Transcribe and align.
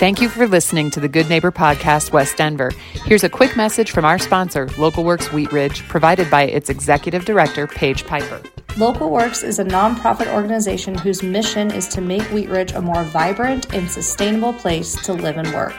Thank 0.00 0.22
you 0.22 0.30
for 0.30 0.48
listening 0.48 0.90
to 0.92 1.00
the 1.00 1.10
Good 1.10 1.28
Neighbor 1.28 1.52
Podcast, 1.52 2.10
West 2.10 2.38
Denver. 2.38 2.70
Here's 3.04 3.22
a 3.22 3.28
quick 3.28 3.54
message 3.54 3.90
from 3.90 4.06
our 4.06 4.18
sponsor, 4.18 4.64
Localworks 4.68 5.30
Wheat 5.30 5.52
Ridge, 5.52 5.86
provided 5.88 6.30
by 6.30 6.44
its 6.44 6.70
executive 6.70 7.26
director, 7.26 7.66
Paige 7.66 8.06
Piper. 8.06 8.38
Localworks 8.78 9.44
is 9.44 9.58
a 9.58 9.64
nonprofit 9.64 10.32
organization 10.32 10.96
whose 10.96 11.22
mission 11.22 11.70
is 11.70 11.86
to 11.88 12.00
make 12.00 12.22
Wheat 12.32 12.48
Ridge 12.48 12.72
a 12.72 12.80
more 12.80 13.04
vibrant 13.04 13.74
and 13.74 13.90
sustainable 13.90 14.54
place 14.54 14.94
to 15.04 15.12
live 15.12 15.36
and 15.36 15.52
work. 15.52 15.74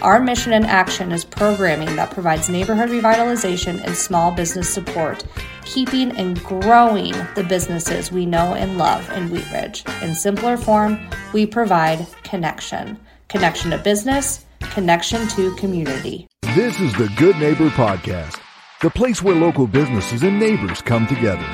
Our 0.00 0.18
mission 0.18 0.54
and 0.54 0.64
action 0.64 1.12
is 1.12 1.26
programming 1.26 1.94
that 1.96 2.10
provides 2.10 2.48
neighborhood 2.48 2.88
revitalization 2.88 3.84
and 3.84 3.94
small 3.94 4.32
business 4.32 4.72
support, 4.72 5.26
keeping 5.66 6.16
and 6.16 6.42
growing 6.42 7.12
the 7.34 7.44
businesses 7.46 8.10
we 8.10 8.24
know 8.24 8.54
and 8.54 8.78
love 8.78 9.10
in 9.10 9.28
Wheat 9.28 9.52
Ridge. 9.52 9.84
In 10.00 10.14
simpler 10.14 10.56
form, 10.56 10.98
we 11.34 11.44
provide 11.44 12.06
connection 12.22 12.98
connection 13.28 13.70
to 13.70 13.78
business, 13.78 14.46
connection 14.60 15.28
to 15.28 15.54
community. 15.56 16.26
This 16.54 16.80
is 16.80 16.94
the 16.94 17.12
Good 17.16 17.36
Neighbor 17.36 17.68
Podcast, 17.68 18.40
the 18.80 18.88
place 18.88 19.22
where 19.22 19.34
local 19.34 19.66
businesses 19.66 20.22
and 20.22 20.38
neighbors 20.38 20.80
come 20.80 21.06
together. 21.06 21.46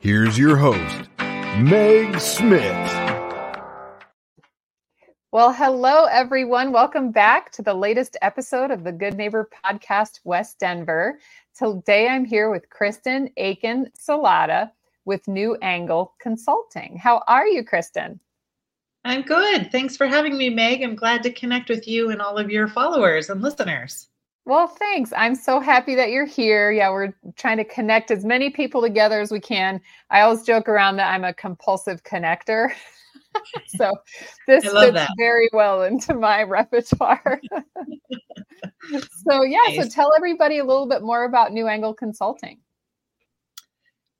Here's 0.00 0.36
your 0.36 0.56
host, 0.56 1.08
Meg 1.60 2.18
Smith. 2.18 2.64
Well, 5.30 5.52
hello, 5.52 6.06
everyone. 6.06 6.72
Welcome 6.72 7.12
back 7.12 7.52
to 7.52 7.62
the 7.62 7.74
latest 7.74 8.16
episode 8.20 8.72
of 8.72 8.82
the 8.82 8.92
Good 8.92 9.14
Neighbor 9.14 9.48
Podcast, 9.64 10.18
West 10.24 10.58
Denver. 10.58 11.20
Today 11.56 12.08
I'm 12.08 12.24
here 12.24 12.50
with 12.50 12.70
Kristin 12.70 13.30
Aikin 13.38 13.86
Salada 13.96 14.72
with 15.04 15.28
New 15.28 15.56
Angle 15.62 16.14
Consulting. 16.18 16.96
How 16.96 17.22
are 17.28 17.46
you, 17.46 17.62
Kristen? 17.62 18.18
I'm 19.08 19.22
good. 19.22 19.72
Thanks 19.72 19.96
for 19.96 20.06
having 20.06 20.36
me, 20.36 20.50
Meg. 20.50 20.82
I'm 20.82 20.94
glad 20.94 21.22
to 21.22 21.32
connect 21.32 21.70
with 21.70 21.88
you 21.88 22.10
and 22.10 22.20
all 22.20 22.36
of 22.36 22.50
your 22.50 22.68
followers 22.68 23.30
and 23.30 23.40
listeners. 23.40 24.08
Well, 24.44 24.66
thanks. 24.66 25.14
I'm 25.16 25.34
so 25.34 25.60
happy 25.60 25.94
that 25.94 26.10
you're 26.10 26.26
here. 26.26 26.70
Yeah, 26.70 26.90
we're 26.90 27.14
trying 27.36 27.56
to 27.56 27.64
connect 27.64 28.10
as 28.10 28.26
many 28.26 28.50
people 28.50 28.82
together 28.82 29.18
as 29.18 29.32
we 29.32 29.40
can. 29.40 29.80
I 30.10 30.20
always 30.20 30.42
joke 30.42 30.68
around 30.68 30.96
that 30.96 31.10
I'm 31.10 31.24
a 31.24 31.32
compulsive 31.32 32.02
connector. 32.02 32.70
so 33.66 33.92
this 34.46 34.64
fits 34.64 34.92
that. 34.92 35.10
very 35.16 35.48
well 35.54 35.84
into 35.84 36.12
my 36.12 36.42
repertoire. 36.42 37.40
so, 39.26 39.42
yeah, 39.42 39.58
nice. 39.68 39.84
so 39.84 39.88
tell 39.88 40.12
everybody 40.18 40.58
a 40.58 40.64
little 40.64 40.86
bit 40.86 41.00
more 41.00 41.24
about 41.24 41.52
New 41.52 41.66
Angle 41.66 41.94
Consulting. 41.94 42.58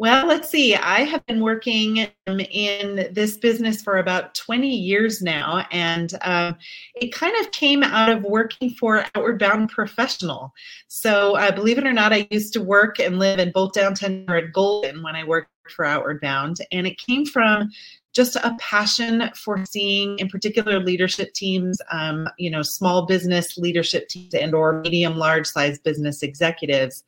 Well, 0.01 0.29
let's 0.29 0.49
see. 0.49 0.77
I 0.77 1.01
have 1.01 1.27
been 1.27 1.41
working 1.41 2.07
in 2.29 3.09
this 3.13 3.37
business 3.37 3.83
for 3.83 3.99
about 3.99 4.33
20 4.37 4.69
years 4.69 5.21
now, 5.21 5.67
and 5.73 6.17
um, 6.23 6.57
it 6.95 7.13
kind 7.13 7.35
of 7.41 7.51
came 7.51 7.83
out 7.83 8.09
of 8.09 8.23
working 8.23 8.71
for 8.71 9.05
Outward 9.17 9.41
Bound 9.41 9.71
Professional. 9.71 10.55
So, 10.87 11.37
uh, 11.37 11.51
believe 11.51 11.79
it 11.79 11.87
or 11.87 11.93
not, 11.93 12.13
I 12.13 12.29
used 12.31 12.53
to 12.53 12.63
work 12.63 13.01
and 13.01 13.19
live 13.19 13.41
in 13.41 13.51
both 13.51 13.73
downtown 13.73 14.25
and 14.29 14.53
Golden 14.53 15.03
when 15.03 15.17
I 15.17 15.25
worked 15.25 15.51
for 15.75 15.85
Outward 15.85 16.21
Bound, 16.21 16.59
and 16.71 16.87
it 16.87 16.97
came 16.97 17.27
from 17.27 17.69
just 18.15 18.37
a 18.37 18.57
passion 18.61 19.31
for 19.35 19.65
seeing 19.67 20.19
in 20.21 20.29
particular 20.29 20.81
leadership 20.81 21.33
teams 21.35 21.79
um, 21.93 22.29
you 22.39 22.51
know 22.51 22.63
small 22.63 23.07
business 23.07 23.59
leadership 23.59 24.09
teams 24.09 24.35
and 24.35 24.55
or 24.55 24.81
medium 24.81 25.17
large 25.17 25.47
size 25.47 25.79
business 25.79 26.23
executives 26.23 27.05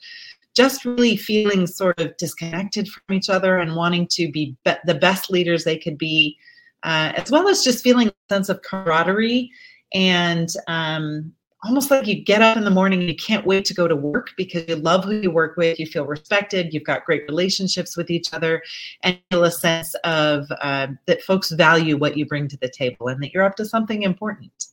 just 0.60 0.84
really 0.84 1.16
feeling 1.16 1.66
sort 1.66 1.98
of 1.98 2.14
disconnected 2.18 2.86
from 2.86 3.16
each 3.16 3.30
other 3.30 3.56
and 3.56 3.76
wanting 3.76 4.06
to 4.06 4.30
be, 4.30 4.54
be- 4.62 4.74
the 4.84 4.94
best 4.94 5.30
leaders 5.30 5.64
they 5.64 5.78
could 5.78 5.96
be, 5.96 6.36
uh, 6.82 7.12
as 7.16 7.30
well 7.30 7.48
as 7.48 7.64
just 7.64 7.82
feeling 7.82 8.08
a 8.08 8.34
sense 8.34 8.50
of 8.50 8.60
camaraderie 8.60 9.50
and 9.94 10.50
um, 10.68 11.32
almost 11.64 11.90
like 11.90 12.06
you 12.06 12.22
get 12.22 12.42
up 12.42 12.58
in 12.58 12.64
the 12.64 12.70
morning 12.70 13.00
and 13.00 13.08
you 13.08 13.16
can't 13.16 13.46
wait 13.46 13.64
to 13.64 13.72
go 13.72 13.88
to 13.88 13.96
work 13.96 14.32
because 14.36 14.68
you 14.68 14.76
love 14.76 15.02
who 15.04 15.12
you 15.12 15.30
work 15.30 15.56
with, 15.56 15.80
you 15.80 15.86
feel 15.86 16.04
respected, 16.04 16.74
you've 16.74 16.84
got 16.84 17.06
great 17.06 17.22
relationships 17.26 17.96
with 17.96 18.10
each 18.10 18.34
other, 18.34 18.62
and 19.02 19.18
feel 19.30 19.44
a 19.44 19.50
sense 19.50 19.94
of 20.04 20.44
uh, 20.60 20.88
that 21.06 21.22
folks 21.22 21.52
value 21.52 21.96
what 21.96 22.18
you 22.18 22.26
bring 22.26 22.48
to 22.48 22.58
the 22.58 22.68
table 22.68 23.08
and 23.08 23.22
that 23.22 23.32
you're 23.32 23.44
up 23.44 23.56
to 23.56 23.64
something 23.64 24.02
important. 24.02 24.66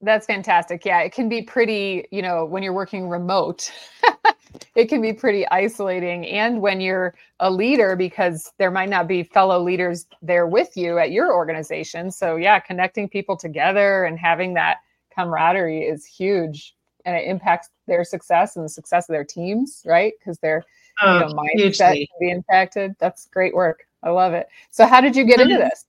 That's 0.00 0.26
fantastic. 0.26 0.84
Yeah, 0.84 1.00
it 1.00 1.12
can 1.12 1.28
be 1.28 1.42
pretty, 1.42 2.06
you 2.12 2.22
know, 2.22 2.44
when 2.44 2.62
you're 2.62 2.72
working 2.72 3.08
remote, 3.08 3.72
it 4.78 4.88
can 4.88 5.02
be 5.02 5.12
pretty 5.12 5.44
isolating. 5.48 6.24
And 6.28 6.60
when 6.60 6.80
you're 6.80 7.12
a 7.40 7.50
leader, 7.50 7.96
because 7.96 8.52
there 8.58 8.70
might 8.70 8.88
not 8.88 9.08
be 9.08 9.24
fellow 9.24 9.60
leaders 9.60 10.06
there 10.22 10.46
with 10.46 10.76
you 10.76 10.98
at 10.98 11.10
your 11.10 11.34
organization. 11.34 12.12
So, 12.12 12.36
yeah, 12.36 12.60
connecting 12.60 13.08
people 13.08 13.36
together 13.36 14.04
and 14.04 14.16
having 14.16 14.54
that 14.54 14.76
camaraderie 15.12 15.82
is 15.82 16.06
huge 16.06 16.76
and 17.04 17.16
it 17.16 17.26
impacts 17.26 17.70
their 17.88 18.04
success 18.04 18.54
and 18.54 18.64
the 18.64 18.68
success 18.68 19.08
of 19.08 19.14
their 19.14 19.24
teams, 19.24 19.82
right? 19.84 20.12
Because 20.20 20.38
their 20.38 20.62
oh, 21.02 21.14
you 21.14 21.20
know, 21.26 21.32
mindset 21.32 21.94
can 21.94 22.06
be 22.20 22.30
impacted. 22.30 22.94
That's 23.00 23.26
great 23.26 23.56
work. 23.56 23.84
I 24.04 24.10
love 24.10 24.32
it. 24.32 24.46
So, 24.70 24.86
how 24.86 25.00
did 25.00 25.16
you 25.16 25.24
get 25.24 25.40
into 25.40 25.56
um, 25.56 25.62
this? 25.62 25.86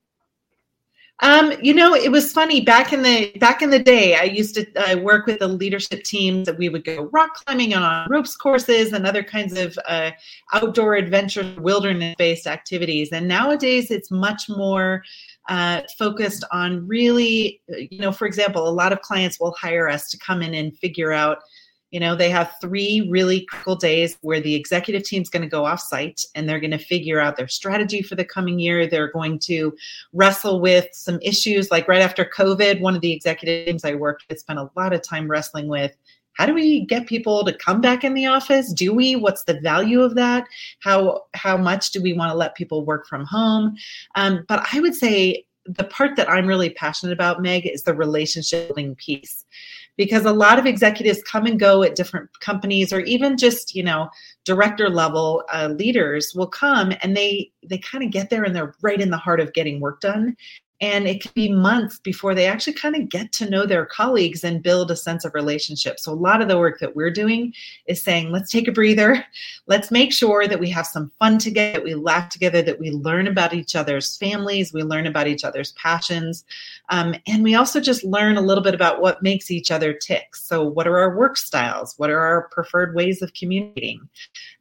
Um, 1.22 1.54
you 1.62 1.74
know, 1.74 1.94
it 1.94 2.12
was 2.12 2.32
funny 2.32 2.62
back 2.62 2.94
in 2.94 3.04
the 3.04 3.32
back 3.40 3.62
in 3.62 3.70
the 3.70 3.80
day. 3.80 4.16
I 4.16 4.24
used 4.24 4.56
to 4.56 4.66
uh, 4.76 4.98
work 5.00 5.26
with 5.26 5.40
the 5.40 5.48
leadership 5.50 6.04
teams 6.04 6.46
that 6.46 6.58
we 6.58 6.70
would 6.70 6.86
go 6.86 7.10
rock 7.12 7.46
climbing 7.46 7.74
on 7.74 8.10
ropes 8.10 8.38
courses 8.38 8.94
and 8.94 9.06
other 9.06 9.24
kinds 9.24 9.58
of 9.58 9.78
uh, 9.88 10.12
outdoor 10.54 10.96
adventure, 10.96 11.54
wilderness 11.58 12.16
based 12.18 12.48
activities. 12.48 13.12
And 13.12 13.28
nowadays, 13.28 13.92
it's 13.92 14.10
much 14.10 14.48
more 14.48 15.04
uh, 15.50 15.82
focused 15.98 16.46
on 16.52 16.88
really, 16.88 17.62
you 17.68 18.00
know, 18.00 18.14
for 18.14 18.26
example, 18.26 18.68
a 18.68 18.72
lot 18.72 18.94
of 18.94 19.02
clients 19.02 19.40
will 19.40 19.54
hire 19.60 19.90
us 19.90 20.10
to 20.12 20.18
come 20.18 20.42
in 20.42 20.54
and 20.54 20.78
figure 20.78 21.12
out 21.12 21.40
you 21.92 22.00
know, 22.00 22.16
they 22.16 22.30
have 22.30 22.54
three 22.62 23.08
really 23.10 23.46
critical 23.46 23.76
days 23.76 24.18
where 24.22 24.40
the 24.40 24.54
executive 24.54 25.04
team's 25.04 25.30
going 25.30 25.42
to 25.42 25.48
go 25.48 25.66
off 25.66 25.80
site 25.80 26.24
and 26.36 26.48
they're 26.48 26.60
going 26.60 26.72
to 26.72 26.78
figure 26.78 27.20
out 27.20 27.36
their 27.36 27.48
strategy 27.48 28.02
for 28.02 28.16
the 28.16 28.26
coming 28.26 28.60
year. 28.60 28.86
They're 28.86 29.12
going 29.12 29.40
to 29.40 29.76
wrestle 30.14 30.62
with 30.62 30.88
some 30.94 31.20
issues 31.22 31.72
like 31.72 31.88
right 31.88 32.02
after 32.02 32.26
COVID, 32.26 32.80
one 32.80 32.96
of 32.96 33.02
the 33.02 33.12
executive 33.12 33.66
teams 33.66 33.86
I 33.86 33.96
worked 33.96 34.26
with 34.30 34.40
spent 34.40 34.60
a 34.60 34.70
lot 34.76 34.94
of 34.94 35.02
time 35.02 35.30
wrestling 35.30 35.68
with 35.68 35.96
how 36.34 36.46
do 36.46 36.54
we 36.54 36.86
get 36.86 37.08
people 37.08 37.44
to 37.44 37.52
come 37.52 37.82
back 37.82 38.06
in 38.06 38.14
the 38.14 38.28
office? 38.28 38.72
Do 38.72 38.94
we? 38.94 39.18
What's 39.18 39.44
the 39.44 39.60
value 39.60 40.02
of 40.02 40.16
that? 40.16 40.48
How 40.80 41.24
how 41.34 41.58
much 41.58 41.92
do 41.92 42.02
we 42.02 42.14
want 42.14 42.32
to 42.32 42.38
let 42.38 42.56
people 42.56 42.86
work 42.86 43.08
from 43.08 43.26
home? 43.26 43.76
Um, 44.16 44.46
but 44.48 44.66
i 44.72 44.80
would 44.80 44.96
say 44.96 45.44
the 45.66 45.84
part 45.84 46.16
that 46.16 46.30
i'm 46.30 46.48
really 46.48 46.70
passionate 46.70 47.14
about 47.14 47.42
meg 47.42 47.68
is 47.68 47.84
the 47.84 47.94
relationship 47.94 48.68
building 48.68 48.96
piece 48.96 49.46
because 50.00 50.24
a 50.24 50.32
lot 50.32 50.58
of 50.58 50.66
executives 50.66 51.22
come 51.24 51.46
and 51.46 51.60
go 51.60 51.84
at 51.84 51.94
different 51.94 52.30
companies 52.40 52.94
or 52.94 53.02
even 53.02 53.38
just 53.38 53.76
you 53.76 53.84
know 53.84 54.10
director 54.46 54.90
level 54.90 55.44
uh, 55.54 55.68
leaders 55.78 56.34
will 56.34 56.48
come 56.48 56.94
and 57.02 57.18
they 57.18 57.52
they 57.68 57.78
kind 57.78 58.02
of 58.02 58.10
get 58.10 58.30
there 58.30 58.46
and 58.46 58.56
they're 58.56 58.74
right 58.82 59.02
in 59.02 59.12
the 59.12 59.18
heart 59.18 59.42
of 59.42 59.52
getting 59.52 59.82
work 59.82 60.00
done 60.00 60.36
and 60.82 61.08
it 61.08 61.22
can 61.22 61.32
be 61.36 61.52
months 61.52 62.00
before 62.00 62.34
they 62.34 62.46
actually 62.46 62.74
kind 62.74 62.96
of 62.96 63.10
get 63.10 63.34
to 63.34 63.50
know 63.50 63.66
their 63.66 63.86
colleagues 63.86 64.44
and 64.44 64.64
build 64.64 64.90
a 64.90 64.96
sense 64.96 65.26
of 65.26 65.34
relationship. 65.34 66.00
So, 66.00 66.12
a 66.12 66.14
lot 66.14 66.42
of 66.42 66.48
the 66.48 66.58
work 66.58 66.80
that 66.80 66.96
we're 66.96 67.12
doing 67.12 67.54
is 67.86 68.02
saying, 68.02 68.32
let's 68.32 68.52
take 68.52 68.68
a 68.68 68.72
breather. 68.72 69.26
Let's 69.68 69.92
make 69.92 70.14
sure 70.14 70.48
that 70.48 70.60
we 70.60 70.70
have 70.70 70.88
some 70.88 71.12
fun 71.20 71.38
together, 71.38 71.80
that 71.80 71.84
we 71.84 71.96
laugh 71.96 72.30
together, 72.30 72.62
that 72.62 72.80
we 72.80 72.92
learn 72.92 73.28
about 73.28 73.54
each 73.54 73.76
other's 73.76 74.16
families, 74.18 74.72
we 74.72 74.84
learn 74.84 75.06
about 75.06 75.28
each 75.28 75.44
other's 75.44 75.74
passions. 75.74 76.46
Um, 76.90 77.16
and 77.28 77.44
we 77.44 77.56
also 77.56 77.82
just 77.82 78.04
learn 78.04 78.38
a 78.38 78.42
little 78.42 78.64
bit 78.64 78.74
about 78.74 79.02
what 79.02 79.22
makes 79.22 79.52
each 79.52 79.72
other 79.72 79.94
tick. 79.94 80.36
So, 80.36 80.64
what 80.64 80.88
are 80.88 80.98
our 80.98 81.18
work 81.18 81.36
styles? 81.36 81.94
What 81.98 82.10
are 82.10 82.20
our 82.20 82.48
preferred 82.50 82.96
ways 82.96 83.22
of 83.22 83.34
communicating? 83.34 84.08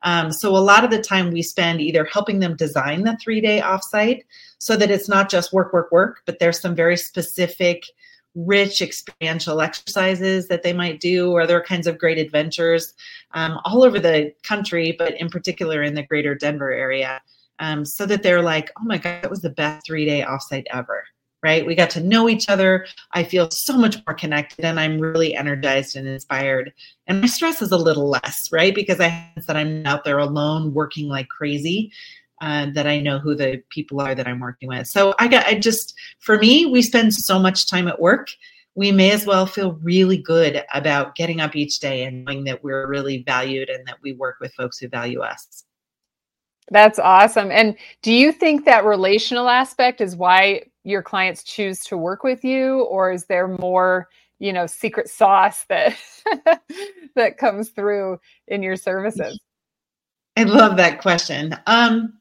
Um, 0.03 0.33
so, 0.33 0.57
a 0.57 0.59
lot 0.59 0.83
of 0.83 0.91
the 0.91 1.01
time 1.01 1.31
we 1.31 1.43
spend 1.43 1.81
either 1.81 2.05
helping 2.05 2.41
them 2.41 2.57
design 2.57 3.05
the 3.05 3.17
three 3.23 3.41
day 3.41 3.61
offsite 3.61 4.23
so 4.59 4.77
that 4.77 4.91
it's 4.91 5.09
not 5.09 5.31
just 5.31 5.53
work, 5.53 5.73
work, 5.73 5.91
work, 5.93 6.08
but 6.27 6.39
there's 6.39 6.61
some 6.61 6.75
very 6.75 6.97
specific, 6.97 7.85
rich 8.35 8.81
experiential 8.81 9.61
exercises 9.61 10.49
that 10.49 10.63
they 10.63 10.73
might 10.73 11.01
do 11.01 11.33
or 11.33 11.41
other 11.41 11.61
kinds 11.61 11.87
of 11.87 11.99
great 11.99 12.19
adventures 12.19 12.95
um, 13.33 13.59
all 13.65 13.83
over 13.83 13.99
the 13.99 14.33
country, 14.43 14.95
but 14.99 15.19
in 15.21 15.29
particular 15.29 15.83
in 15.83 15.95
the 15.95 16.03
greater 16.03 16.35
Denver 16.35 16.73
area. 16.73 17.21
Um, 17.61 17.85
so 17.85 18.07
that 18.07 18.23
they're 18.23 18.43
like, 18.43 18.71
oh 18.79 18.85
my 18.85 18.99
God, 18.99 19.23
that 19.23 19.31
was 19.31 19.43
the 19.43 19.51
best 19.51 19.85
three 19.87 20.05
day 20.05 20.25
offsite 20.27 20.67
ever 20.71 21.05
right? 21.43 21.65
We 21.65 21.75
got 21.75 21.91
to 21.91 22.03
know 22.03 22.29
each 22.29 22.49
other. 22.49 22.87
I 23.13 23.23
feel 23.23 23.49
so 23.51 23.77
much 23.77 23.97
more 24.07 24.15
connected 24.15 24.65
and 24.65 24.81
I'm 24.81 24.99
really 24.99 25.37
energized 25.37 25.97
and 25.97 26.09
inspired. 26.09 26.73
And 27.07 27.21
my 27.21 27.27
stress 27.27 27.63
is 27.63 27.71
a 27.71 27.77
little 27.77 28.09
less, 28.09 28.49
right? 28.51 28.75
Because 28.75 29.01
I 29.01 29.33
that 29.47 29.57
I'm 29.57 29.87
out 29.87 30.05
there 30.05 30.19
alone 30.19 30.75
working 30.75 31.09
like 31.09 31.29
crazy 31.29 31.93
uh, 32.41 32.67
that 32.75 32.87
I 32.87 33.01
know 33.01 33.19
who 33.19 33.35
the 33.35 33.63
people 33.71 34.01
are 34.01 34.15
that 34.15 34.27
I'm 34.27 34.41
working 34.41 34.69
with. 34.69 34.87
So 34.87 35.15
I 35.19 35.29
got, 35.29 35.47
I 35.47 35.59
just, 35.59 35.95
for 36.21 36.39
me, 36.39 36.67
we 36.67 36.83
spend 36.83 37.15
so 37.15 37.39
much 37.39 37.69
time 37.69 37.89
at 37.89 38.01
work. 38.01 38.29
We 38.75 38.93
may 38.93 39.11
as 39.11 39.27
well 39.27 39.47
feel 39.47 39.73
really 39.83 40.19
good 40.19 40.65
about 40.73 41.15
getting 41.17 41.41
up 41.41 41.57
each 41.57 41.81
day 41.81 42.05
and 42.05 42.25
knowing 42.25 42.45
that 42.45 42.63
we're 42.63 42.87
really 42.87 43.23
valued 43.25 43.71
and 43.71 43.87
that 43.87 43.99
we 44.03 44.13
work 44.13 44.37
with 44.41 44.55
folks 44.55 44.79
who 44.79 44.89
value 44.89 45.21
us. 45.21 45.65
That's 46.71 46.99
awesome. 46.99 47.51
And 47.51 47.77
do 48.03 48.13
you 48.13 48.31
think 48.31 48.67
that 48.67 48.85
relational 48.85 49.49
aspect 49.49 50.01
is 50.01 50.15
why 50.15 50.65
your 50.85 51.03
clients 51.03 51.43
choose 51.43 51.81
to 51.81 51.99
work 51.99 52.23
with 52.23 52.45
you 52.45 52.83
or 52.85 53.13
is 53.13 53.27
there 53.27 53.47
more 53.47 54.09
you 54.39 54.53
know 54.53 54.67
secret 54.67 55.09
sauce 55.09 55.65
that 55.69 55.97
that 57.15 57.37
comes 57.37 57.71
through 57.71 58.19
in 58.47 58.63
your 58.63 58.77
services 58.77 59.39
i 60.37 60.45
love 60.45 60.77
that 60.77 61.01
question 61.01 61.55
um 61.67 62.18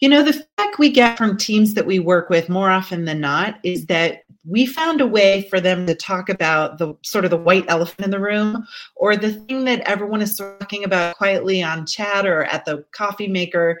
you 0.00 0.08
know 0.08 0.22
the 0.22 0.32
feedback 0.32 0.78
we 0.78 0.90
get 0.90 1.16
from 1.16 1.36
teams 1.36 1.74
that 1.74 1.86
we 1.86 1.98
work 1.98 2.28
with 2.28 2.48
more 2.48 2.70
often 2.70 3.04
than 3.04 3.20
not 3.20 3.58
is 3.62 3.86
that 3.86 4.22
we 4.44 4.66
found 4.66 5.00
a 5.00 5.06
way 5.06 5.42
for 5.48 5.60
them 5.60 5.86
to 5.86 5.94
talk 5.94 6.28
about 6.28 6.78
the 6.78 6.94
sort 7.02 7.24
of 7.24 7.30
the 7.30 7.36
white 7.36 7.64
elephant 7.68 8.04
in 8.04 8.10
the 8.10 8.20
room 8.20 8.64
or 8.94 9.16
the 9.16 9.32
thing 9.32 9.64
that 9.64 9.80
everyone 9.80 10.22
is 10.22 10.36
talking 10.36 10.84
about 10.84 11.16
quietly 11.16 11.62
on 11.62 11.86
chat 11.86 12.26
or 12.26 12.44
at 12.44 12.64
the 12.64 12.84
coffee 12.92 13.28
maker 13.28 13.80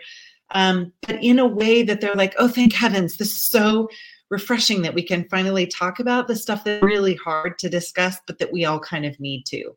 um, 0.52 0.92
but 1.02 1.22
in 1.22 1.38
a 1.38 1.46
way 1.46 1.82
that 1.82 2.00
they're 2.00 2.14
like 2.14 2.34
oh 2.38 2.48
thank 2.48 2.72
heavens 2.72 3.16
this 3.16 3.30
is 3.30 3.42
so 3.42 3.88
refreshing 4.30 4.82
that 4.82 4.94
we 4.94 5.02
can 5.02 5.28
finally 5.28 5.66
talk 5.66 6.00
about 6.00 6.26
the 6.26 6.36
stuff 6.36 6.64
that's 6.64 6.82
really 6.82 7.14
hard 7.14 7.58
to 7.58 7.68
discuss, 7.68 8.16
but 8.26 8.38
that 8.38 8.52
we 8.52 8.64
all 8.64 8.80
kind 8.80 9.06
of 9.06 9.18
need 9.20 9.44
to. 9.46 9.76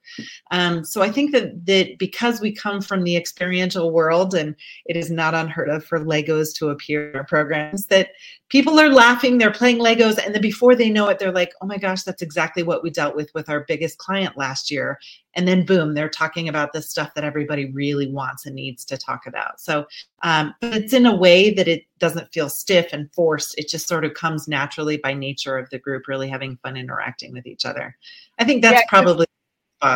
Um, 0.51 0.83
so 0.83 1.01
I 1.01 1.11
think 1.11 1.31
that 1.31 1.65
that 1.65 1.97
because 1.99 2.41
we 2.41 2.51
come 2.51 2.81
from 2.81 3.03
the 3.03 3.15
experiential 3.15 3.91
world, 3.91 4.33
and 4.33 4.55
it 4.85 4.97
is 4.97 5.11
not 5.11 5.35
unheard 5.35 5.69
of 5.69 5.85
for 5.85 5.99
Legos 5.99 6.53
to 6.55 6.69
appear 6.69 7.11
in 7.11 7.15
our 7.15 7.25
programs, 7.25 7.85
that 7.87 8.11
people 8.49 8.79
are 8.79 8.89
laughing, 8.89 9.37
they're 9.37 9.51
playing 9.51 9.77
Legos, 9.77 10.17
and 10.23 10.33
then 10.33 10.41
before 10.41 10.75
they 10.75 10.89
know 10.89 11.07
it, 11.09 11.19
they're 11.19 11.31
like, 11.31 11.53
"Oh 11.61 11.67
my 11.67 11.77
gosh, 11.77 12.03
that's 12.03 12.21
exactly 12.21 12.63
what 12.63 12.83
we 12.83 12.89
dealt 12.89 13.15
with 13.15 13.31
with 13.33 13.49
our 13.49 13.65
biggest 13.67 13.97
client 13.99 14.37
last 14.37 14.71
year." 14.71 14.99
And 15.35 15.47
then 15.47 15.65
boom, 15.65 15.93
they're 15.93 16.09
talking 16.09 16.49
about 16.49 16.73
the 16.73 16.81
stuff 16.81 17.13
that 17.13 17.23
everybody 17.23 17.71
really 17.71 18.11
wants 18.11 18.45
and 18.45 18.55
needs 18.55 18.83
to 18.85 18.97
talk 18.97 19.27
about. 19.27 19.61
So 19.61 19.85
um, 20.23 20.53
it's 20.61 20.93
in 20.93 21.05
a 21.05 21.15
way 21.15 21.53
that 21.53 21.67
it 21.67 21.83
doesn't 21.99 22.33
feel 22.33 22.49
stiff 22.49 22.87
and 22.91 23.13
forced. 23.13 23.57
It 23.57 23.69
just 23.69 23.87
sort 23.87 24.05
of 24.05 24.15
comes 24.15 24.47
naturally 24.47 24.97
by 24.97 25.13
nature 25.13 25.57
of 25.57 25.69
the 25.69 25.79
group 25.79 26.07
really 26.07 26.29
having 26.29 26.57
fun 26.57 26.75
interacting 26.75 27.31
with 27.31 27.45
each 27.45 27.65
other. 27.65 27.95
I 28.39 28.45
think 28.45 28.61
that's 28.61 28.81
yeah, 28.81 28.89
probably 28.89 29.27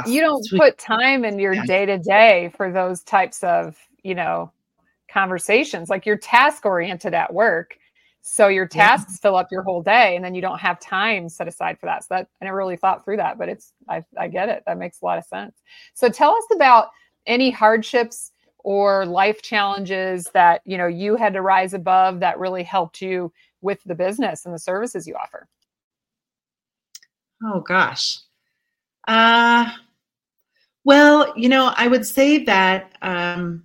you 0.05 0.21
don't 0.21 0.45
put 0.57 0.77
time 0.77 1.25
in 1.25 1.39
your 1.39 1.55
day 1.65 1.85
to 1.85 1.97
day 1.97 2.51
for 2.55 2.71
those 2.71 3.03
types 3.03 3.43
of 3.43 3.77
you 4.03 4.15
know 4.15 4.51
conversations 5.09 5.89
like 5.89 6.05
you're 6.05 6.17
task 6.17 6.65
oriented 6.65 7.13
at 7.13 7.33
work 7.33 7.77
so 8.25 8.47
your 8.47 8.65
tasks 8.65 9.11
yeah. 9.11 9.21
fill 9.21 9.35
up 9.35 9.51
your 9.51 9.63
whole 9.63 9.83
day 9.83 10.15
and 10.15 10.23
then 10.23 10.33
you 10.33 10.41
don't 10.41 10.59
have 10.59 10.79
time 10.79 11.27
set 11.27 11.45
aside 11.45 11.77
for 11.77 11.85
that. 11.87 12.03
So 12.03 12.07
that 12.11 12.27
i 12.41 12.45
never 12.45 12.57
really 12.57 12.77
thought 12.77 13.03
through 13.03 13.17
that 13.17 13.37
but 13.37 13.49
it's 13.49 13.73
i, 13.89 14.03
I 14.17 14.29
get 14.29 14.49
it. 14.49 14.63
That 14.65 14.77
makes 14.77 15.01
a 15.01 15.05
lot 15.05 15.17
of 15.17 15.25
sense. 15.25 15.61
So 15.93 16.09
tell 16.09 16.31
us 16.31 16.45
about 16.55 16.87
any 17.27 17.51
hardships 17.51 18.31
or 18.59 19.05
life 19.05 19.41
challenges 19.41 20.29
that 20.33 20.61
you 20.65 20.77
know 20.77 20.87
you 20.87 21.17
had 21.17 21.33
to 21.33 21.41
rise 21.41 21.73
above 21.73 22.21
that 22.21 22.39
really 22.39 22.63
helped 22.63 23.01
you 23.01 23.31
with 23.61 23.83
the 23.85 23.95
business 23.95 24.45
and 24.45 24.55
the 24.55 24.59
services 24.59 25.05
you 25.05 25.15
offer. 25.15 25.47
Oh 27.43 27.59
gosh. 27.59 28.19
Uh 29.05 29.69
well 30.85 31.33
you 31.37 31.49
know 31.49 31.73
i 31.75 31.87
would 31.87 32.05
say 32.05 32.43
that 32.43 32.93
um 33.01 33.63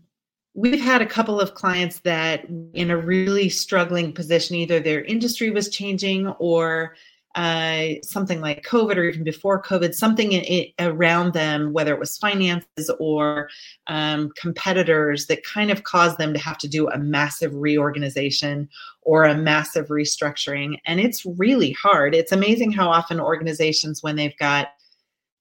we've 0.58 0.80
had 0.80 1.00
a 1.00 1.06
couple 1.06 1.40
of 1.40 1.54
clients 1.54 2.00
that 2.00 2.44
in 2.74 2.90
a 2.90 2.96
really 2.96 3.48
struggling 3.48 4.12
position 4.12 4.56
either 4.56 4.80
their 4.80 5.04
industry 5.04 5.50
was 5.50 5.68
changing 5.68 6.26
or 6.40 6.96
uh, 7.36 7.90
something 8.02 8.40
like 8.40 8.66
COVID 8.66 8.96
or 8.96 9.04
even 9.04 9.22
before 9.22 9.62
COVID, 9.62 9.94
something 9.94 10.32
in, 10.32 10.42
in, 10.42 10.66
around 10.80 11.32
them, 11.32 11.72
whether 11.72 11.94
it 11.94 12.00
was 12.00 12.18
finances 12.18 12.90
or 12.98 13.48
um, 13.86 14.32
competitors, 14.36 15.26
that 15.26 15.44
kind 15.44 15.70
of 15.70 15.84
caused 15.84 16.18
them 16.18 16.32
to 16.32 16.40
have 16.40 16.58
to 16.58 16.66
do 16.66 16.88
a 16.88 16.98
massive 16.98 17.54
reorganization 17.54 18.68
or 19.02 19.22
a 19.22 19.36
massive 19.36 19.86
restructuring. 19.86 20.78
And 20.86 20.98
it's 20.98 21.24
really 21.24 21.70
hard. 21.72 22.16
It's 22.16 22.32
amazing 22.32 22.72
how 22.72 22.88
often 22.88 23.20
organizations, 23.20 24.02
when 24.02 24.16
they've 24.16 24.36
got 24.38 24.70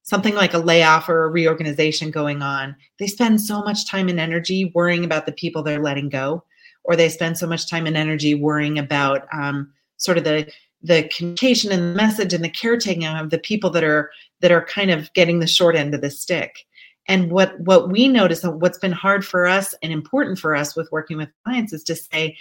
something 0.08 0.34
like 0.34 0.54
a 0.54 0.58
layoff 0.58 1.06
or 1.06 1.24
a 1.24 1.30
reorganization 1.30 2.10
going 2.10 2.40
on, 2.40 2.74
they 2.98 3.06
spend 3.06 3.42
so 3.42 3.62
much 3.62 3.86
time 3.86 4.08
and 4.08 4.18
energy 4.18 4.72
worrying 4.74 5.04
about 5.04 5.26
the 5.26 5.32
people 5.32 5.62
they're 5.62 5.82
letting 5.82 6.08
go, 6.08 6.42
or 6.84 6.96
they 6.96 7.10
spend 7.10 7.36
so 7.36 7.46
much 7.46 7.68
time 7.68 7.86
and 7.86 7.94
energy 7.94 8.34
worrying 8.34 8.78
about 8.78 9.26
um, 9.34 9.70
sort 9.98 10.16
of 10.16 10.24
the 10.24 10.50
the 10.80 11.10
communication 11.14 11.70
and 11.72 11.82
the 11.82 11.94
message 11.94 12.32
and 12.32 12.42
the 12.42 12.48
caretaking 12.48 13.04
of 13.04 13.28
the 13.28 13.38
people 13.38 13.68
that 13.68 13.84
are 13.84 14.10
that 14.40 14.50
are 14.50 14.64
kind 14.64 14.90
of 14.90 15.12
getting 15.12 15.40
the 15.40 15.46
short 15.46 15.76
end 15.76 15.94
of 15.94 16.00
the 16.00 16.10
stick. 16.10 16.64
And 17.06 17.30
what 17.30 17.60
what 17.60 17.90
we 17.90 18.08
notice 18.08 18.42
and 18.42 18.62
what's 18.62 18.78
been 18.78 18.92
hard 18.92 19.26
for 19.26 19.46
us 19.46 19.74
and 19.82 19.92
important 19.92 20.38
for 20.38 20.56
us 20.56 20.74
with 20.74 20.90
working 20.90 21.18
with 21.18 21.28
clients 21.44 21.74
is 21.74 21.84
to 21.84 21.94
say 21.94 22.34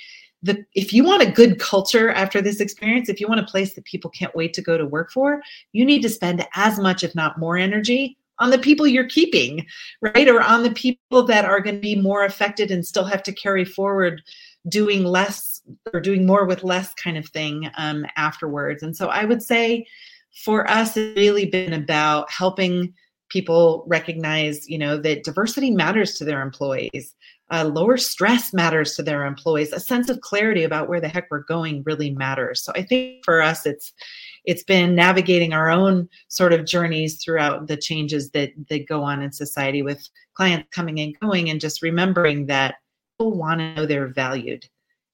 the 0.43 0.63
if 0.75 0.93
you 0.93 1.03
want 1.03 1.23
a 1.23 1.31
good 1.31 1.59
culture 1.59 2.09
after 2.11 2.41
this 2.41 2.59
experience 2.59 3.09
if 3.09 3.19
you 3.19 3.27
want 3.27 3.39
a 3.39 3.45
place 3.45 3.73
that 3.73 3.85
people 3.85 4.09
can't 4.11 4.35
wait 4.35 4.53
to 4.53 4.61
go 4.61 4.77
to 4.77 4.85
work 4.85 5.11
for 5.11 5.41
you 5.71 5.83
need 5.83 6.01
to 6.01 6.09
spend 6.09 6.45
as 6.55 6.79
much 6.79 7.03
if 7.03 7.15
not 7.15 7.39
more 7.39 7.57
energy 7.57 8.17
on 8.39 8.51
the 8.51 8.59
people 8.59 8.85
you're 8.85 9.09
keeping 9.09 9.65
right 10.01 10.27
or 10.27 10.41
on 10.41 10.61
the 10.61 10.71
people 10.71 11.23
that 11.23 11.43
are 11.43 11.59
going 11.59 11.75
to 11.75 11.81
be 11.81 11.95
more 11.95 12.23
affected 12.23 12.69
and 12.69 12.85
still 12.85 13.05
have 13.05 13.23
to 13.23 13.31
carry 13.31 13.65
forward 13.65 14.21
doing 14.69 15.03
less 15.03 15.61
or 15.93 15.99
doing 15.99 16.25
more 16.25 16.45
with 16.45 16.63
less 16.63 16.93
kind 16.93 17.17
of 17.17 17.27
thing 17.27 17.69
um, 17.77 18.05
afterwards. 18.15 18.83
And 18.83 18.95
so 18.95 19.07
I 19.07 19.25
would 19.25 19.41
say 19.41 19.85
for 20.43 20.69
us, 20.69 20.97
it's 20.97 21.17
really 21.17 21.45
been 21.45 21.73
about 21.73 22.31
helping 22.31 22.93
people 23.29 23.83
recognize, 23.87 24.69
you 24.69 24.77
know, 24.77 24.97
that 24.97 25.23
diversity 25.23 25.71
matters 25.71 26.13
to 26.15 26.25
their 26.25 26.41
employees. 26.41 27.15
Uh, 27.49 27.63
lower 27.63 27.95
stress 27.95 28.53
matters 28.53 28.95
to 28.95 29.03
their 29.03 29.25
employees. 29.25 29.71
A 29.71 29.79
sense 29.79 30.09
of 30.09 30.21
clarity 30.21 30.63
about 30.63 30.89
where 30.89 30.99
the 30.99 31.07
heck 31.07 31.27
we're 31.31 31.43
going 31.43 31.83
really 31.85 32.09
matters. 32.09 32.61
So 32.61 32.73
I 32.75 32.83
think 32.83 33.23
for 33.23 33.41
us, 33.41 33.65
it's 33.65 33.93
it's 34.43 34.63
been 34.63 34.95
navigating 34.95 35.53
our 35.53 35.69
own 35.69 36.09
sort 36.29 36.53
of 36.53 36.65
journeys 36.65 37.23
throughout 37.23 37.67
the 37.67 37.77
changes 37.77 38.31
that 38.31 38.51
that 38.69 38.87
go 38.87 39.03
on 39.03 39.21
in 39.21 39.31
society 39.31 39.81
with 39.81 40.09
clients 40.33 40.67
coming 40.71 40.99
and 40.99 41.17
going, 41.19 41.49
and 41.49 41.61
just 41.61 41.81
remembering 41.81 42.47
that 42.47 42.75
people 43.17 43.37
want 43.37 43.59
to 43.59 43.75
know 43.75 43.85
they're 43.85 44.07
valued 44.07 44.65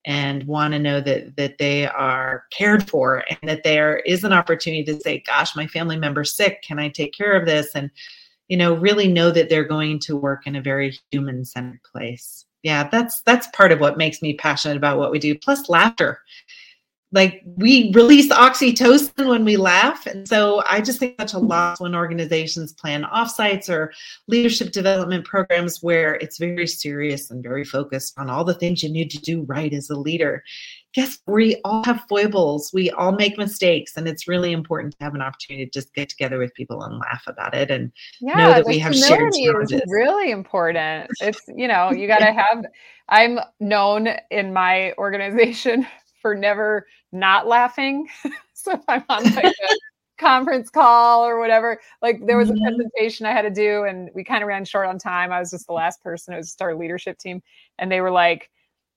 and 0.05 0.43
want 0.45 0.73
to 0.73 0.79
know 0.79 0.99
that 0.99 1.35
that 1.37 1.57
they 1.57 1.87
are 1.87 2.43
cared 2.51 2.89
for 2.89 3.23
and 3.29 3.49
that 3.49 3.63
there 3.63 3.97
is 3.99 4.23
an 4.23 4.33
opportunity 4.33 4.83
to 4.83 4.99
say 4.99 5.23
gosh 5.25 5.55
my 5.55 5.67
family 5.67 5.97
member's 5.97 6.35
sick 6.35 6.61
can 6.61 6.77
i 6.77 6.89
take 6.89 7.13
care 7.13 7.39
of 7.39 7.45
this 7.45 7.73
and 7.75 7.89
you 8.53 8.57
know 8.57 8.75
really 8.75 9.07
know 9.07 9.31
that 9.31 9.49
they're 9.49 9.63
going 9.63 9.97
to 9.97 10.15
work 10.15 10.45
in 10.45 10.55
a 10.55 10.61
very 10.61 10.95
human 11.09 11.43
centered 11.43 11.81
place. 11.91 12.45
Yeah 12.61 12.87
that's 12.87 13.19
that's 13.21 13.47
part 13.47 13.71
of 13.71 13.79
what 13.79 13.97
makes 13.97 14.21
me 14.21 14.35
passionate 14.35 14.77
about 14.77 14.99
what 14.99 15.09
we 15.09 15.17
do 15.17 15.33
plus 15.35 15.69
laughter 15.69 16.19
like 17.13 17.43
we 17.45 17.91
release 17.93 18.29
oxytocin 18.29 19.29
when 19.29 19.45
we 19.45 19.55
laugh. 19.55 20.07
And 20.07 20.27
so 20.27 20.63
I 20.67 20.81
just 20.81 20.97
think 20.97 21.15
such 21.19 21.33
a 21.33 21.39
loss 21.39 21.79
when 21.79 21.93
organizations 21.93 22.73
plan 22.73 23.03
offsites 23.03 23.69
or 23.69 23.93
leadership 24.27 24.71
development 24.71 25.23
programs 25.23 25.81
where 25.83 26.15
it's 26.15 26.39
very 26.39 26.65
serious 26.65 27.29
and 27.29 27.43
very 27.43 27.63
focused 27.63 28.17
on 28.17 28.31
all 28.31 28.43
the 28.43 28.55
things 28.55 28.81
you 28.81 28.89
need 28.89 29.11
to 29.11 29.19
do 29.19 29.43
right 29.43 29.71
as 29.73 29.91
a 29.91 29.95
leader. 29.95 30.43
Guess 30.95 31.19
we 31.27 31.59
all 31.63 31.83
have 31.85 32.03
foibles, 32.09 32.71
we 32.73 32.89
all 32.91 33.11
make 33.11 33.37
mistakes, 33.37 33.95
and 33.95 34.07
it's 34.07 34.27
really 34.27 34.51
important 34.51 34.97
to 34.97 35.03
have 35.03 35.15
an 35.15 35.21
opportunity 35.21 35.65
to 35.65 35.71
just 35.71 35.93
get 35.93 36.09
together 36.09 36.37
with 36.39 36.53
people 36.55 36.83
and 36.83 36.99
laugh 36.99 37.23
about 37.27 37.55
it 37.55 37.71
and 37.71 37.91
yeah, 38.21 38.35
know 38.37 38.49
that 38.49 38.65
we 38.65 38.77
have 38.79 38.95
shared 38.95 39.33
challenges. 39.33 39.81
Is 39.81 39.83
really 39.87 40.31
important. 40.31 41.09
It's 41.19 41.41
you 41.47 41.67
know 41.67 41.91
you 41.91 42.07
got 42.07 42.19
to 42.19 42.31
have. 42.31 42.65
I'm 43.09 43.39
known 43.59 44.07
in 44.31 44.53
my 44.53 44.93
organization 44.97 45.85
for 46.23 46.33
never 46.33 46.87
not 47.11 47.45
laughing. 47.47 48.07
so 48.53 48.71
if 48.71 48.81
I'm 48.87 49.03
on 49.09 49.23
like 49.35 49.45
a 49.45 49.75
conference 50.17 50.71
call 50.71 51.23
or 51.23 51.37
whatever, 51.37 51.79
like 52.01 52.25
there 52.25 52.37
was 52.37 52.49
a 52.49 52.53
mm-hmm. 52.53 52.63
presentation 52.63 53.27
I 53.27 53.31
had 53.31 53.43
to 53.43 53.51
do 53.51 53.83
and 53.83 54.09
we 54.15 54.23
kind 54.23 54.41
of 54.41 54.47
ran 54.47 54.65
short 54.65 54.87
on 54.87 54.97
time. 54.97 55.31
I 55.31 55.39
was 55.39 55.51
just 55.51 55.67
the 55.67 55.73
last 55.73 56.01
person. 56.01 56.33
It 56.33 56.37
was 56.37 56.55
our 56.59 56.73
leadership 56.73 57.19
team. 57.19 57.43
And 57.77 57.91
they 57.91 58.01
were 58.01 58.09
like, 58.09 58.49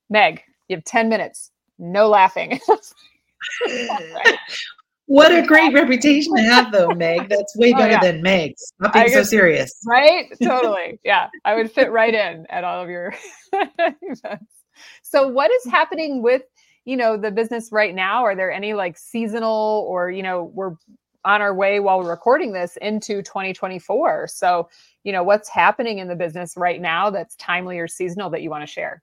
Meg, 0.08 0.40
you 0.68 0.76
have 0.76 0.84
10 0.84 1.10
minutes, 1.10 1.50
no 1.78 2.08
laughing. 2.08 2.60
what 5.06 5.32
a 5.32 5.42
great 5.44 5.74
reputation 5.74 6.34
to 6.36 6.42
have 6.42 6.70
though, 6.70 6.90
Meg. 6.90 7.28
That's 7.28 7.56
way 7.56 7.72
oh, 7.74 7.78
better 7.78 7.88
oh, 7.88 8.00
yeah. 8.02 8.12
than 8.12 8.22
Meg's. 8.22 8.72
Not 8.78 8.92
being 8.92 9.08
so 9.08 9.24
serious. 9.24 9.76
Right? 9.84 10.26
Totally. 10.40 11.00
Yeah. 11.04 11.28
I 11.44 11.56
would 11.56 11.72
fit 11.72 11.90
right 11.90 12.14
in 12.14 12.46
at 12.50 12.62
all 12.62 12.80
of 12.82 12.88
your 12.88 13.12
events. 13.52 14.52
So 15.02 15.26
what 15.28 15.50
is 15.50 15.70
happening 15.70 16.22
with 16.22 16.42
you 16.86 16.96
know 16.96 17.18
the 17.18 17.30
business 17.30 17.70
right 17.70 17.94
now 17.94 18.24
are 18.24 18.34
there 18.34 18.50
any 18.50 18.72
like 18.72 18.96
seasonal 18.96 19.84
or 19.88 20.10
you 20.10 20.22
know 20.22 20.44
we're 20.54 20.72
on 21.26 21.42
our 21.42 21.52
way 21.52 21.80
while 21.80 21.98
we're 21.98 22.08
recording 22.08 22.52
this 22.52 22.78
into 22.80 23.20
2024 23.22 24.28
so 24.28 24.68
you 25.04 25.12
know 25.12 25.22
what's 25.22 25.50
happening 25.50 25.98
in 25.98 26.08
the 26.08 26.16
business 26.16 26.56
right 26.56 26.80
now 26.80 27.10
that's 27.10 27.36
timely 27.36 27.78
or 27.78 27.88
seasonal 27.88 28.30
that 28.30 28.40
you 28.40 28.48
want 28.48 28.62
to 28.62 28.72
share 28.72 29.02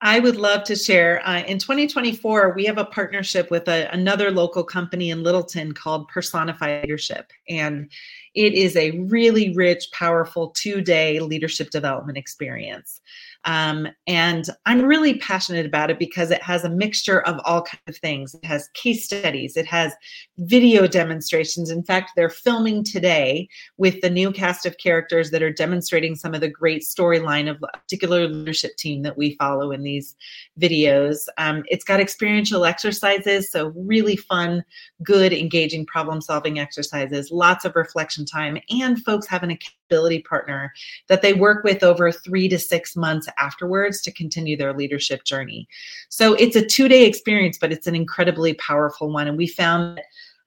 I 0.00 0.18
would 0.18 0.36
love 0.36 0.64
to 0.64 0.76
share. 0.76 1.26
Uh, 1.26 1.44
in 1.44 1.58
2024, 1.58 2.52
we 2.54 2.66
have 2.66 2.76
a 2.76 2.84
partnership 2.84 3.50
with 3.50 3.66
a, 3.68 3.88
another 3.90 4.30
local 4.30 4.62
company 4.62 5.08
in 5.08 5.22
Littleton 5.22 5.72
called 5.72 6.08
Personify 6.08 6.82
Leadership. 6.82 7.32
And 7.48 7.90
it 8.34 8.52
is 8.52 8.76
a 8.76 8.90
really 9.08 9.54
rich, 9.54 9.86
powerful 9.92 10.50
two 10.50 10.82
day 10.82 11.20
leadership 11.20 11.70
development 11.70 12.18
experience. 12.18 13.00
Um, 13.44 13.88
and 14.06 14.46
I'm 14.66 14.82
really 14.82 15.18
passionate 15.18 15.66
about 15.66 15.90
it 15.90 15.98
because 15.98 16.30
it 16.30 16.42
has 16.42 16.64
a 16.64 16.70
mixture 16.70 17.20
of 17.22 17.40
all 17.44 17.62
kinds 17.62 17.82
of 17.88 17.96
things. 17.96 18.34
It 18.34 18.44
has 18.44 18.68
case 18.74 19.04
studies, 19.04 19.56
it 19.56 19.66
has 19.66 19.92
video 20.38 20.86
demonstrations. 20.86 21.70
In 21.70 21.82
fact, 21.82 22.12
they're 22.16 22.30
filming 22.30 22.84
today 22.84 23.48
with 23.76 24.00
the 24.00 24.10
new 24.10 24.32
cast 24.32 24.66
of 24.66 24.78
characters 24.78 25.30
that 25.30 25.42
are 25.42 25.52
demonstrating 25.52 26.14
some 26.14 26.34
of 26.34 26.40
the 26.40 26.48
great 26.48 26.82
storyline 26.82 27.50
of 27.50 27.62
a 27.62 27.78
particular 27.78 28.28
leadership 28.28 28.76
team 28.76 29.02
that 29.02 29.16
we 29.16 29.36
follow 29.36 29.72
in 29.72 29.82
these 29.82 30.16
videos. 30.60 31.26
Um, 31.38 31.64
it's 31.68 31.84
got 31.84 32.00
experiential 32.00 32.64
exercises, 32.64 33.50
so 33.50 33.72
really 33.76 34.16
fun, 34.16 34.64
good, 35.02 35.32
engaging 35.32 35.86
problem 35.86 36.20
solving 36.20 36.58
exercises, 36.58 37.30
lots 37.30 37.64
of 37.64 37.76
reflection 37.76 38.24
time, 38.24 38.58
and 38.70 39.02
folks 39.04 39.26
have 39.26 39.42
an 39.42 39.50
accountability 39.94 40.22
partner 40.22 40.72
that 41.08 41.22
they 41.22 41.32
work 41.32 41.64
with 41.64 41.82
over 41.82 42.10
three 42.10 42.48
to 42.48 42.58
six 42.58 42.96
months 42.96 43.28
afterwards 43.38 44.00
to 44.02 44.12
continue 44.12 44.56
their 44.56 44.74
leadership 44.74 45.24
journey. 45.24 45.68
So 46.08 46.34
it's 46.34 46.56
a 46.56 46.64
two 46.64 46.88
day 46.88 47.06
experience, 47.06 47.58
but 47.58 47.72
it's 47.72 47.86
an 47.86 47.94
incredibly 47.94 48.54
powerful 48.54 49.12
one. 49.12 49.28
And 49.28 49.36
we 49.36 49.46
found 49.46 49.98
that 49.98 50.04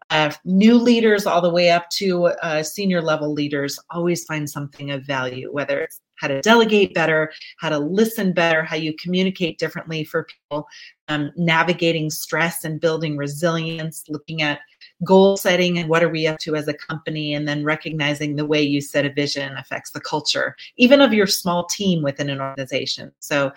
uh, 0.10 0.32
new 0.46 0.76
leaders 0.76 1.26
all 1.26 1.42
the 1.42 1.50
way 1.50 1.70
up 1.70 1.90
to 1.90 2.28
uh, 2.28 2.64
senior 2.64 3.02
level 3.02 3.34
leaders 3.34 3.78
always 3.90 4.24
find 4.24 4.50
something 4.50 4.92
of 4.92 5.06
value, 5.06 5.52
whether 5.52 5.82
it's 5.82 6.00
how 6.16 6.30
to 6.30 6.42
delegate 6.42 6.94
better, 6.94 7.32
how 7.60 7.70
to 7.70 7.78
listen 7.78 8.32
better, 8.32 8.64
how 8.64 8.78
you 8.78 8.94
communicate 8.94 9.60
differently 9.60 10.06
for 10.06 10.26
people, 10.26 10.66
um, 11.10 11.30
navigating 11.36 12.10
stress 12.10 12.64
and 12.64 12.80
building 12.80 13.18
resilience, 13.18 14.06
looking 14.08 14.42
at 14.42 14.60
goal 15.04 15.38
setting 15.38 15.78
and 15.78 15.90
what 15.90 16.04
are 16.04 16.10
we 16.10 16.26
up 16.26 16.40
to 16.40 16.56
as 16.56 16.68
a 16.68 16.74
company, 16.74 17.34
and 17.34 17.48
then 17.48 17.64
recognizing 17.64 18.36
the 18.36 18.46
way 18.46 18.62
you 18.62 18.82
set 18.82 19.06
a 19.06 19.14
vision 19.14 19.56
affects 19.58 19.92
the 19.92 20.02
culture, 20.02 20.56
even 20.78 21.02
of 21.02 21.14
your 21.14 21.28
small 21.28 21.66
team 21.66 22.02
within 22.02 22.30
an 22.30 22.42
organization. 22.42 23.12
So 23.20 23.52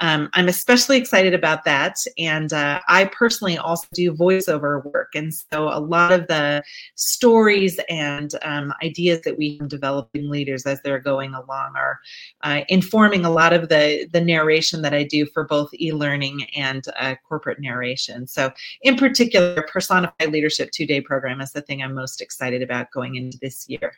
um, 0.00 0.28
I'm 0.32 0.48
especially 0.48 0.96
excited 0.96 1.34
about 1.34 1.64
that. 1.64 1.98
And 2.18 2.52
uh, 2.52 2.80
I 2.88 3.06
personally 3.06 3.58
also 3.58 3.86
do 3.92 4.12
voiceover 4.12 4.84
work. 4.92 5.14
And 5.14 5.32
so 5.32 5.68
a 5.68 5.78
lot 5.78 6.12
of 6.12 6.26
the 6.26 6.62
stories 6.96 7.78
and 7.88 8.32
um, 8.42 8.72
ideas 8.82 9.20
that 9.22 9.38
we 9.38 9.56
have 9.60 9.68
developing 9.68 10.28
leaders 10.28 10.66
as 10.66 10.80
they're 10.82 10.98
going 10.98 11.34
along 11.34 11.74
are 11.76 12.00
uh, 12.42 12.62
informing 12.68 13.24
a 13.24 13.30
lot 13.30 13.52
of 13.52 13.68
the, 13.68 14.08
the 14.12 14.20
narration 14.20 14.82
that 14.82 14.94
I 14.94 15.04
do 15.04 15.26
for 15.26 15.44
both 15.44 15.72
e 15.74 15.92
learning 15.92 16.46
and 16.56 16.84
uh, 16.98 17.14
corporate 17.26 17.60
narration. 17.60 18.26
So, 18.26 18.50
in 18.82 18.96
particular, 18.96 19.62
Personify 19.62 20.24
Leadership 20.26 20.70
two 20.72 20.86
day 20.86 21.00
program 21.00 21.40
is 21.40 21.52
the 21.52 21.62
thing 21.62 21.82
I'm 21.82 21.94
most 21.94 22.20
excited 22.20 22.62
about 22.62 22.90
going 22.90 23.14
into 23.14 23.38
this 23.38 23.68
year. 23.68 23.94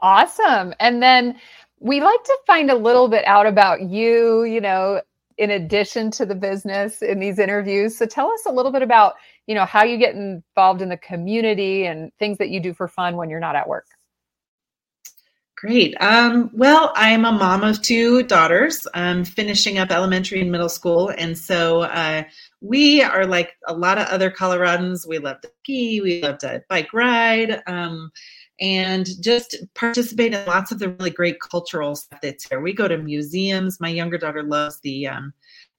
Awesome. 0.00 0.74
And 0.78 1.02
then 1.02 1.40
we 1.80 2.00
like 2.00 2.22
to 2.24 2.38
find 2.46 2.70
a 2.70 2.74
little 2.74 3.08
bit 3.08 3.24
out 3.26 3.46
about 3.46 3.82
you, 3.82 4.44
you 4.44 4.60
know, 4.60 5.00
in 5.36 5.50
addition 5.50 6.10
to 6.10 6.26
the 6.26 6.34
business 6.34 7.00
in 7.02 7.20
these 7.20 7.38
interviews. 7.38 7.96
So 7.96 8.06
tell 8.06 8.30
us 8.30 8.44
a 8.46 8.52
little 8.52 8.72
bit 8.72 8.82
about, 8.82 9.14
you 9.46 9.54
know, 9.54 9.64
how 9.64 9.84
you 9.84 9.96
get 9.96 10.14
involved 10.14 10.82
in 10.82 10.88
the 10.88 10.96
community 10.96 11.86
and 11.86 12.12
things 12.18 12.38
that 12.38 12.50
you 12.50 12.60
do 12.60 12.74
for 12.74 12.88
fun 12.88 13.16
when 13.16 13.30
you're 13.30 13.40
not 13.40 13.54
at 13.54 13.68
work. 13.68 13.86
Great. 15.56 15.96
Um, 16.00 16.50
well, 16.52 16.92
I'm 16.94 17.24
a 17.24 17.32
mom 17.32 17.64
of 17.64 17.82
two 17.82 18.22
daughters. 18.22 18.86
I'm 18.94 19.24
finishing 19.24 19.78
up 19.78 19.90
elementary 19.90 20.40
and 20.40 20.52
middle 20.52 20.68
school. 20.68 21.08
And 21.18 21.36
so 21.36 21.82
uh, 21.82 22.22
we 22.60 23.02
are 23.02 23.26
like 23.26 23.56
a 23.66 23.74
lot 23.74 23.98
of 23.98 24.06
other 24.06 24.30
Coloradans. 24.30 25.06
We 25.06 25.18
love 25.18 25.40
to 25.40 25.50
ski, 25.64 26.00
we 26.00 26.22
love 26.22 26.38
to 26.38 26.62
bike 26.68 26.92
ride. 26.92 27.60
Um, 27.66 28.12
and 28.60 29.08
just 29.22 29.56
participate 29.74 30.34
in 30.34 30.44
lots 30.46 30.72
of 30.72 30.78
the 30.78 30.90
really 30.90 31.10
great 31.10 31.40
cultural 31.40 31.94
stuff 31.94 32.20
that's 32.20 32.48
here. 32.48 32.60
We 32.60 32.72
go 32.72 32.88
to 32.88 32.98
museums. 32.98 33.80
My 33.80 33.88
younger 33.88 34.18
daughter 34.18 34.42
loves 34.42 34.80
the 34.80 35.06
um, 35.06 35.32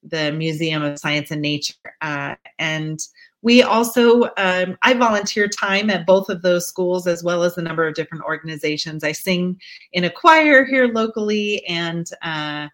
the 0.03 0.31
Museum 0.31 0.81
of 0.81 0.97
Science 0.97 1.31
and 1.31 1.41
Nature, 1.41 1.73
uh, 2.01 2.35
and 2.57 2.99
we 3.41 3.63
also 3.63 4.23
um, 4.37 4.77
I 4.81 4.93
volunteer 4.93 5.47
time 5.47 5.89
at 5.89 6.05
both 6.05 6.29
of 6.29 6.41
those 6.41 6.67
schools 6.67 7.07
as 7.07 7.23
well 7.23 7.43
as 7.43 7.57
a 7.57 7.61
number 7.61 7.87
of 7.87 7.95
different 7.95 8.23
organizations. 8.23 9.03
I 9.03 9.11
sing 9.11 9.59
in 9.93 10.05
a 10.05 10.09
choir 10.09 10.65
here 10.65 10.87
locally, 10.87 11.65
and 11.65 12.07
uh, 12.21 12.67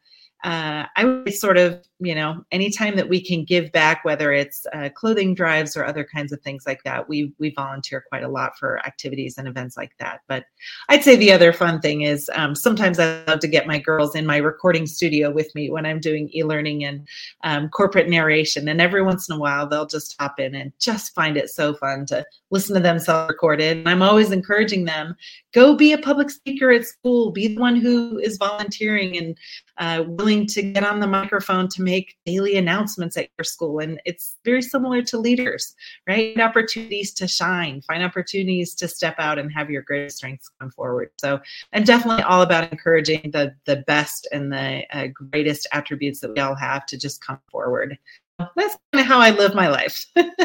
uh, 0.45 0.85
I 0.95 1.05
would 1.05 1.33
sort 1.33 1.57
of, 1.57 1.83
you 1.99 2.13
know, 2.13 2.45
anytime 2.51 2.95
that 2.97 3.09
we 3.09 3.19
can 3.19 3.43
give 3.43 3.71
back, 3.71 4.05
whether 4.05 4.31
it's 4.31 4.67
uh, 4.73 4.89
clothing 4.93 5.33
drives 5.33 5.75
or 5.75 5.83
other 5.83 6.03
kinds 6.03 6.31
of 6.31 6.39
things 6.41 6.67
like 6.67 6.83
that, 6.83 7.09
we 7.09 7.33
we 7.39 7.49
volunteer 7.49 8.05
quite 8.07 8.23
a 8.23 8.27
lot 8.27 8.55
for 8.55 8.77
activities 8.85 9.39
and 9.39 9.47
events 9.47 9.75
like 9.75 9.97
that. 9.97 10.19
But 10.27 10.45
I'd 10.87 11.03
say 11.03 11.15
the 11.15 11.31
other 11.31 11.51
fun 11.51 11.81
thing 11.81 12.03
is 12.03 12.29
um, 12.35 12.53
sometimes 12.53 12.99
I 12.99 13.23
love 13.25 13.39
to 13.39 13.47
get 13.47 13.65
my 13.65 13.79
girls 13.79 14.15
in 14.15 14.27
my 14.27 14.37
recording 14.37 14.85
studio 14.85 15.31
with 15.31 15.53
me 15.55 15.71
when 15.71 15.87
I'm 15.87 15.99
doing 15.99 16.29
e-learning 16.31 16.85
and 16.85 17.07
um, 17.43 17.69
corporate 17.69 18.07
narration, 18.07 18.67
and 18.67 18.79
every 18.79 19.01
once 19.01 19.27
in 19.27 19.35
a 19.35 19.39
while 19.39 19.67
they'll 19.67 19.87
just 19.87 20.15
hop 20.19 20.39
in 20.39 20.53
and 20.53 20.71
just 20.79 21.15
find 21.15 21.37
it 21.37 21.49
so 21.49 21.73
fun 21.73 22.05
to 22.05 22.23
listen 22.51 22.75
to 22.75 22.81
themselves 22.81 23.29
recorded. 23.29 23.77
And 23.77 23.89
I'm 23.89 24.03
always 24.03 24.31
encouraging 24.31 24.85
them 24.85 25.15
go 25.55 25.73
be 25.73 25.93
a 25.93 25.97
public 25.97 26.29
speaker 26.29 26.69
at 26.69 26.85
school, 26.85 27.31
be 27.31 27.47
the 27.47 27.61
one 27.61 27.77
who 27.77 28.19
is 28.19 28.37
volunteering 28.37 29.17
and 29.17 29.37
uh, 29.77 30.03
willing 30.05 30.45
to 30.45 30.61
get 30.61 30.83
on 30.83 30.99
the 30.99 31.07
microphone 31.07 31.69
to 31.69 31.81
make 31.81 32.17
daily 32.25 32.57
announcements 32.57 33.15
at 33.15 33.29
your 33.37 33.45
school. 33.45 33.79
And 33.79 34.01
it's 34.03 34.35
very 34.43 34.61
similar 34.61 35.01
to 35.03 35.17
leaders, 35.17 35.73
right? 36.07 36.37
Opportunities 36.37 37.13
to 37.13 37.27
shine, 37.27 37.81
find 37.83 38.03
opportunities 38.03 38.75
to 38.75 38.89
step 38.89 39.15
out 39.17 39.39
and 39.39 39.51
have 39.53 39.71
your 39.71 39.81
greatest 39.81 40.17
strengths 40.17 40.51
come 40.59 40.71
forward. 40.71 41.11
So 41.21 41.39
I'm 41.71 41.85
definitely 41.85 42.23
all 42.23 42.41
about 42.41 42.69
encouraging 42.71 43.31
the 43.31 43.55
the 43.65 43.77
best 43.87 44.27
and 44.33 44.51
the 44.51 44.83
uh, 44.91 45.07
greatest 45.07 45.67
attributes 45.71 46.19
that 46.19 46.33
we 46.33 46.41
all 46.41 46.55
have 46.55 46.85
to 46.87 46.97
just 46.97 47.25
come 47.25 47.39
forward. 47.49 47.97
That's 48.39 48.77
kind 48.91 49.01
of 49.01 49.05
how 49.05 49.19
I 49.19 49.29
live 49.29 49.55
my 49.55 49.69
life. 49.69 50.05
well, 50.15 50.35